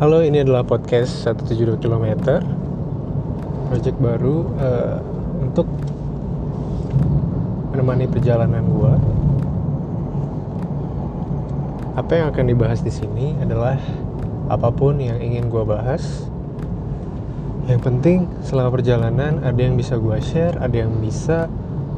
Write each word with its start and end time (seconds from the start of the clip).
Halo, 0.00 0.24
ini 0.24 0.40
adalah 0.40 0.64
podcast 0.64 1.28
172 1.28 1.76
km 1.76 2.40
Project 3.68 4.00
baru 4.00 4.48
uh, 4.56 4.96
untuk 5.44 5.68
menemani 7.68 8.08
perjalanan 8.08 8.64
gua. 8.64 8.96
Apa 12.00 12.16
yang 12.16 12.32
akan 12.32 12.44
dibahas 12.48 12.80
di 12.80 12.88
sini 12.88 13.36
adalah 13.44 13.76
apa 14.48 14.72
pun 14.72 14.96
yang 15.04 15.20
ingin 15.20 15.52
gua 15.52 15.68
bahas. 15.68 16.24
Yang 17.68 17.80
penting 17.84 18.24
selama 18.40 18.80
perjalanan 18.80 19.44
ada 19.44 19.60
yang 19.60 19.76
bisa 19.76 20.00
gua 20.00 20.16
share, 20.16 20.56
ada 20.64 20.80
yang 20.80 20.96
bisa 20.96 21.44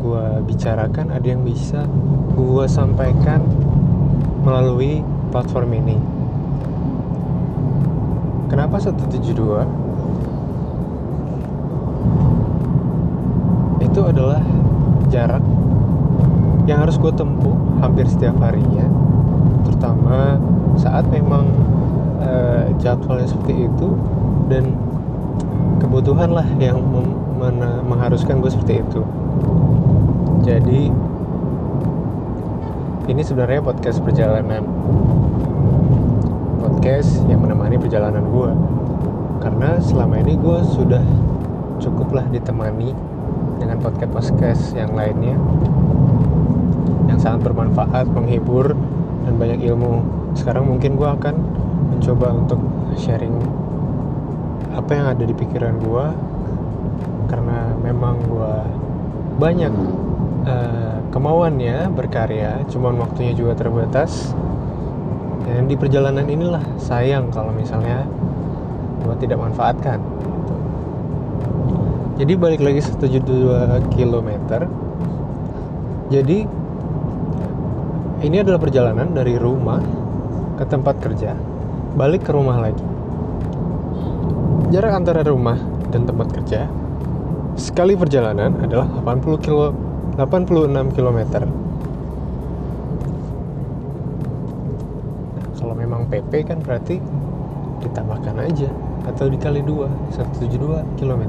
gua 0.03 0.43
bicarakan, 0.43 1.15
ada 1.15 1.39
yang 1.39 1.47
bisa 1.47 1.87
gua 2.35 2.67
sampaikan 2.67 3.47
melalui 4.43 5.07
platform 5.31 5.71
ini. 5.79 6.22
Kenapa 8.53 8.77
172? 8.77 9.33
Itu 13.81 14.01
adalah 14.05 14.45
jarak 15.09 15.41
yang 16.69 16.85
harus 16.85 17.01
gue 17.01 17.09
tempuh 17.17 17.57
hampir 17.81 18.05
setiap 18.05 18.37
harinya. 18.45 18.85
Terutama 19.65 20.37
saat 20.77 21.09
memang 21.09 21.49
uh, 22.21 22.69
jadwalnya 22.77 23.25
seperti 23.25 23.73
itu 23.73 23.89
dan 24.53 24.77
kebutuhan 25.81 26.37
lah 26.37 26.45
yang 26.61 26.77
mengharuskan 27.89 28.45
gue 28.45 28.53
seperti 28.53 28.85
itu. 28.85 29.01
Jadi 30.45 30.93
ini 33.09 33.23
sebenarnya 33.25 33.65
podcast 33.65 34.05
perjalanan 34.05 34.63
podcast 36.83 37.23
yang 37.31 37.39
menemani 37.39 37.79
perjalanan 37.79 38.27
gue 38.27 38.51
karena 39.39 39.79
selama 39.79 40.19
ini 40.19 40.35
gue 40.35 40.59
sudah 40.67 41.07
cukuplah 41.79 42.27
ditemani 42.27 42.91
dengan 43.63 43.79
podcast 43.79 44.11
podcast 44.11 44.63
yang 44.75 44.91
lainnya 44.91 45.39
yang 47.07 47.23
sangat 47.23 47.47
bermanfaat 47.47 48.11
menghibur 48.11 48.75
dan 49.23 49.35
banyak 49.39 49.63
ilmu. 49.63 50.03
Sekarang 50.35 50.75
mungkin 50.75 50.99
gue 50.99 51.07
akan 51.07 51.35
mencoba 51.95 52.35
untuk 52.35 52.59
sharing 52.99 53.39
apa 54.75 54.91
yang 54.91 55.07
ada 55.07 55.23
di 55.23 55.39
pikiran 55.39 55.79
gue 55.79 56.07
karena 57.31 57.79
memang 57.79 58.19
gue 58.27 58.55
banyak 59.39 59.71
uh, 60.51 60.99
kemauannya 61.15 61.95
berkarya 61.95 62.67
cuman 62.67 62.99
waktunya 62.99 63.39
juga 63.39 63.55
terbatas 63.55 64.35
dan 65.49 65.67
di 65.67 65.75
perjalanan 65.75 66.27
inilah 66.27 66.63
sayang 66.79 67.31
kalau 67.35 67.51
misalnya 67.51 68.07
gue 69.03 69.15
tidak 69.19 69.39
manfaatkan 69.43 69.99
gitu. 69.99 70.25
jadi 72.23 72.33
balik 72.39 72.61
lagi 72.63 72.81
172 72.83 73.91
km 73.95 74.31
jadi 76.13 76.39
ini 78.23 78.37
adalah 78.39 78.61
perjalanan 78.63 79.11
dari 79.11 79.35
rumah 79.35 79.83
ke 80.55 80.65
tempat 80.69 81.03
kerja 81.03 81.35
balik 81.93 82.25
ke 82.25 82.33
rumah 82.33 82.57
lagi. 82.57 82.85
Jarak 84.73 85.05
antara 85.05 85.21
rumah 85.21 85.61
dan 85.93 86.09
tempat 86.09 86.33
kerja 86.33 86.65
sekali 87.53 87.93
perjalanan 87.93 88.57
adalah 88.65 88.89
80 88.89 89.45
kilo 89.45 89.77
86 90.17 90.97
km 90.97 91.21
kalau 95.63 95.79
memang 95.79 96.11
PP 96.11 96.43
kan 96.43 96.59
berarti 96.59 96.99
ditambahkan 97.87 98.35
aja 98.43 98.71
atau 99.07 99.31
dikali 99.31 99.63
dua 99.63 99.87
172 100.11 100.99
km 100.99 101.23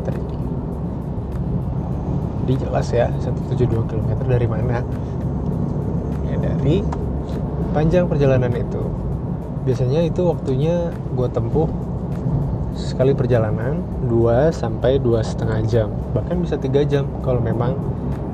jadi 2.44 2.60
jelas 2.60 2.88
ya 2.92 3.08
172 3.24 3.88
km 3.88 4.10
dari 4.28 4.48
mana? 4.52 4.84
Ya 6.28 6.36
dari 6.44 6.84
panjang 7.72 8.12
perjalanan 8.12 8.52
itu. 8.52 8.84
Biasanya 9.64 10.04
itu 10.04 10.28
waktunya 10.28 10.92
gue 11.16 11.28
tempuh 11.32 11.72
sekali 12.76 13.16
perjalanan 13.16 13.80
2 14.12 14.52
sampai 14.52 15.00
dua 15.00 15.24
setengah 15.24 15.62
jam 15.70 15.88
bahkan 16.12 16.42
bisa 16.42 16.58
tiga 16.60 16.82
jam 16.84 17.08
kalau 17.24 17.40
memang 17.40 17.80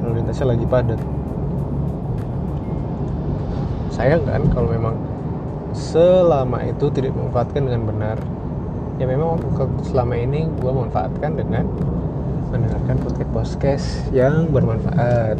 lalu 0.01 0.25
lintasnya 0.25 0.57
lagi 0.57 0.65
padat. 0.65 0.97
Sayang 3.93 4.25
kan 4.25 4.41
kalau 4.49 4.73
memang 4.73 4.97
selama 5.73 6.65
itu 6.65 6.89
tidak 6.89 7.13
memanfaatkan 7.13 7.61
dengan 7.65 7.83
benar. 7.85 8.17
Ya 8.99 9.07
memang 9.07 9.39
selama 9.87 10.19
ini 10.19 10.49
gue 10.59 10.71
manfaatkan 10.71 11.39
dengan 11.39 11.65
mendengarkan 12.49 12.97
podcast 12.99 13.29
podcast 13.31 13.87
yang 14.11 14.49
bermanfaat 14.49 15.39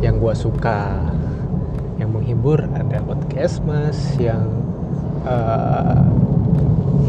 yang 0.00 0.16
gue 0.16 0.34
suka 0.36 0.96
yang 2.00 2.14
menghibur. 2.14 2.62
Ada 2.72 3.04
podcast 3.04 3.60
mas 3.66 3.98
yang 4.16 4.48
uh, 5.28 6.00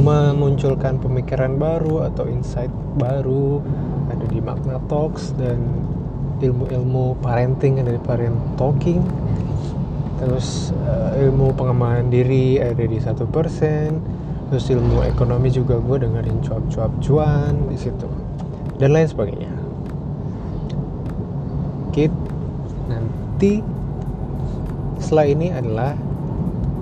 memunculkan 0.03 0.99
pemikiran 0.99 1.55
baru 1.55 2.09
atau 2.11 2.27
insight 2.27 2.71
baru. 2.99 3.63
Ada 4.11 4.25
di 4.27 4.39
Magna 4.39 4.79
Talks 4.91 5.35
dan 5.35 5.59
ilmu-ilmu 6.37 7.17
parenting 7.19 7.81
ada 7.81 7.91
di 7.93 8.01
Parent 8.01 8.37
Talking 8.61 9.26
terus 10.17 10.73
uh, 10.85 11.13
ilmu 11.17 11.53
pengembangan 11.53 12.09
diri 12.09 12.57
ada 12.61 12.83
di 12.83 12.97
satu 12.97 13.25
persen. 13.29 14.01
Terus 14.47 14.71
ilmu 14.71 15.03
ekonomi 15.03 15.51
juga 15.51 15.75
gue 15.75 16.07
dengerin 16.07 16.39
cuap-cuap 16.39 16.91
cuan 17.03 17.67
di 17.67 17.75
situ. 17.75 18.07
Dan 18.79 18.95
lain 18.95 19.07
sebagainya. 19.11 19.51
Kit 21.91 22.13
nanti 22.87 23.59
setelah 25.03 25.27
ini 25.27 25.51
adalah 25.51 25.91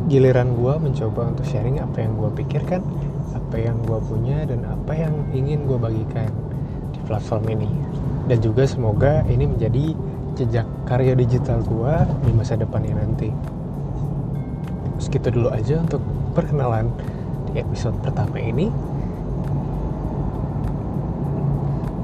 giliran 0.06 0.54
gue 0.54 0.74
mencoba 0.78 1.34
untuk 1.34 1.46
sharing 1.50 1.82
apa 1.82 2.06
yang 2.06 2.14
gue 2.14 2.30
pikirkan 2.38 2.86
apa 3.34 3.58
yang 3.58 3.78
gue 3.82 4.00
punya 4.06 4.46
dan 4.46 4.62
apa 4.70 4.94
yang 4.94 5.14
ingin 5.34 5.66
gue 5.66 5.78
bagikan 5.82 6.30
di 6.94 7.00
platform 7.10 7.50
ini. 7.50 7.72
Dan 8.30 8.42
juga 8.42 8.70
semoga 8.70 9.26
ini 9.26 9.50
menjadi 9.50 9.98
jejak 10.36 10.68
karya 10.84 11.16
digital 11.16 11.64
gua 11.64 12.04
di 12.28 12.32
masa 12.36 12.60
depannya 12.60 13.00
nanti. 13.00 13.32
Segitu 15.00 15.32
dulu 15.32 15.50
aja 15.52 15.80
untuk 15.80 16.04
perkenalan 16.36 16.92
di 17.52 17.64
episode 17.64 17.96
pertama 18.04 18.40
ini. 18.40 18.68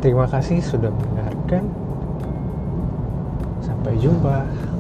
Terima 0.02 0.26
kasih 0.26 0.64
sudah 0.64 0.90
mendengarkan. 0.90 1.64
Sampai 3.62 3.94
jumpa. 4.02 4.71